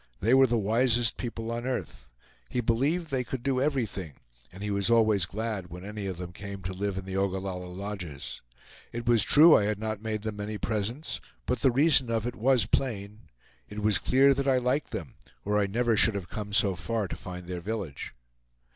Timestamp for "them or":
14.89-15.59